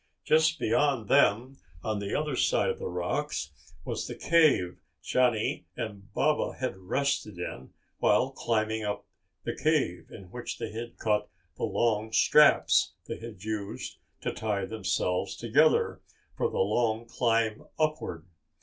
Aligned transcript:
Just 0.25 0.57
beyond 0.57 1.07
them 1.09 1.59
on 1.83 1.99
the 1.99 2.19
other 2.19 2.35
side 2.35 2.71
of 2.71 2.79
the 2.79 2.87
rocks 2.87 3.51
was 3.85 4.07
the 4.07 4.15
cave 4.15 4.79
Johnny 5.03 5.67
and 5.77 6.11
Baba 6.11 6.57
had 6.57 6.75
rested 6.75 7.37
in 7.37 7.71
while 7.99 8.31
climbing 8.31 8.83
up, 8.83 9.05
the 9.43 9.55
cave 9.55 10.07
in 10.09 10.31
which 10.31 10.57
they 10.57 10.71
had 10.71 10.97
cut 10.97 11.29
the 11.55 11.65
long 11.65 12.11
straps 12.11 12.93
they 13.07 13.19
had 13.19 13.43
used 13.43 13.99
to 14.21 14.33
tie 14.33 14.65
themselves 14.65 15.35
together 15.35 16.01
for 16.35 16.49
the 16.49 16.57
long 16.57 17.05
climb 17.05 17.61
upward. 17.77 18.25